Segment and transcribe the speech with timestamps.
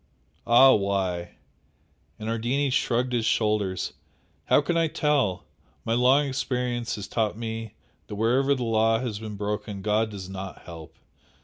[0.47, 1.35] "Ah, why!"
[2.17, 3.93] and Ardini shrugged his shoulders
[4.45, 5.45] "How can I tell?
[5.85, 7.75] My long experience has taught me
[8.07, 10.95] that wherever the law has been broken God does NOT help!